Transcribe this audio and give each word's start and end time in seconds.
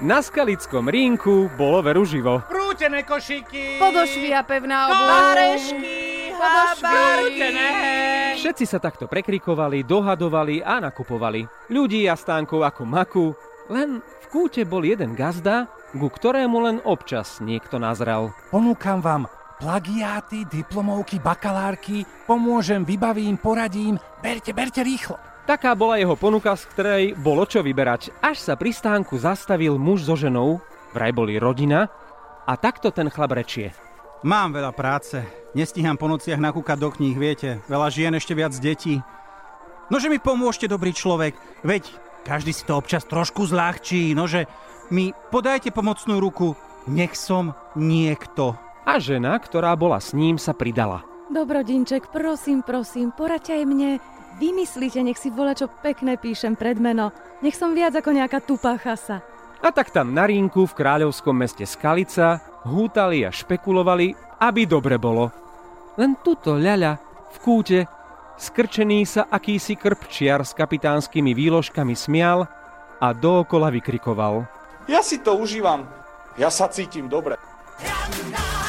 Na 0.00 0.24
skalickom 0.24 0.88
rínku 0.88 1.52
bolo 1.60 1.84
veru 1.84 2.08
živo. 2.08 2.40
Prútené 2.48 3.04
košiky. 3.04 3.76
Podošvy 3.76 4.32
a 4.32 4.40
pevná 4.40 4.88
obuv. 4.88 5.12
Párešky. 5.12 6.32
Podošvy. 6.32 7.44
Všetci 8.40 8.64
sa 8.64 8.80
takto 8.80 9.04
prekrikovali, 9.04 9.84
dohadovali 9.84 10.64
a 10.64 10.80
nakupovali. 10.80 11.44
Ľudí 11.68 12.08
a 12.08 12.16
stánkov 12.16 12.64
ako 12.64 12.82
maku. 12.88 13.36
Len 13.68 14.00
v 14.00 14.26
kúte 14.32 14.64
bol 14.64 14.88
jeden 14.88 15.12
gazda, 15.12 15.68
ku 15.92 16.08
ktorému 16.08 16.64
len 16.64 16.76
občas 16.88 17.44
niekto 17.44 17.76
nazrel. 17.76 18.32
Ponúkam 18.48 19.04
vám 19.04 19.28
plagiáty, 19.60 20.48
diplomovky, 20.48 21.20
bakalárky, 21.20 22.08
pomôžem, 22.24 22.88
vybavím, 22.88 23.36
poradím. 23.36 24.00
Berte, 24.24 24.56
berte 24.56 24.80
rýchlo. 24.80 25.29
Taká 25.50 25.74
bola 25.74 25.98
jeho 25.98 26.14
ponuka, 26.14 26.54
z 26.54 26.62
ktorej 26.70 27.04
bolo 27.18 27.42
čo 27.42 27.58
vyberať. 27.58 28.14
Až 28.22 28.38
sa 28.38 28.54
pri 28.54 28.70
stánku 28.70 29.18
zastavil 29.18 29.82
muž 29.82 30.06
so 30.06 30.14
ženou, 30.14 30.62
vraj 30.94 31.10
boli 31.10 31.42
rodina, 31.42 31.90
a 32.46 32.54
takto 32.54 32.94
ten 32.94 33.10
chlap 33.10 33.34
rečie. 33.34 33.74
Mám 34.22 34.54
veľa 34.54 34.70
práce. 34.70 35.18
Nestíham 35.58 35.98
po 35.98 36.06
nociach 36.06 36.38
nakúkať 36.38 36.78
do 36.78 36.94
kníh, 36.94 37.18
viete. 37.18 37.58
Veľa 37.66 37.90
žien, 37.90 38.14
ešte 38.14 38.38
viac 38.38 38.54
detí. 38.62 39.02
Nože 39.90 40.06
mi 40.06 40.22
pomôžte, 40.22 40.70
dobrý 40.70 40.94
človek. 40.94 41.34
Veď 41.66 41.90
každý 42.22 42.54
si 42.54 42.62
to 42.62 42.78
občas 42.78 43.02
trošku 43.02 43.42
zľahčí. 43.50 44.14
Nože 44.14 44.46
mi 44.94 45.10
podajte 45.34 45.74
pomocnú 45.74 46.22
ruku. 46.22 46.54
Nech 46.86 47.18
som 47.18 47.58
niekto. 47.74 48.54
A 48.86 49.02
žena, 49.02 49.34
ktorá 49.42 49.74
bola 49.74 49.98
s 49.98 50.14
ním, 50.14 50.38
sa 50.38 50.54
pridala. 50.54 51.02
Dobrodinček, 51.26 52.06
prosím, 52.14 52.62
prosím, 52.62 53.10
poraďte 53.10 53.58
aj 53.58 53.64
mne. 53.66 53.92
Vymyslíte, 54.40 55.04
nech 55.04 55.20
si 55.20 55.28
vola, 55.28 55.52
čo 55.52 55.68
pekné 55.68 56.16
píšem 56.16 56.56
pred 56.56 56.80
meno. 56.80 57.12
Nech 57.44 57.52
som 57.52 57.76
viac 57.76 57.92
ako 57.92 58.16
nejaká 58.16 58.40
tupá 58.40 58.80
chasa. 58.80 59.20
A 59.60 59.68
tak 59.68 59.92
tam 59.92 60.16
na 60.16 60.24
rínku 60.24 60.64
v 60.64 60.76
kráľovskom 60.80 61.36
meste 61.36 61.68
Skalica 61.68 62.40
hútali 62.64 63.28
a 63.28 63.28
špekulovali, 63.28 64.16
aby 64.40 64.64
dobre 64.64 64.96
bolo. 64.96 65.28
Len 66.00 66.16
tuto 66.24 66.56
ľaľa 66.56 66.96
v 67.28 67.36
kúte 67.44 67.78
skrčený 68.40 69.04
sa 69.04 69.28
akýsi 69.28 69.76
krpčiar 69.76 70.40
s 70.40 70.56
kapitánskymi 70.56 71.36
výložkami 71.36 71.92
smial 71.92 72.48
a 72.96 73.12
dookola 73.12 73.68
vykrikoval. 73.68 74.48
Ja 74.88 75.04
si 75.04 75.20
to 75.20 75.36
užívam. 75.36 75.84
Ja 76.40 76.48
sa 76.48 76.72
cítim 76.72 77.12
dobre. 77.12 77.36
Ranná 77.84 78.59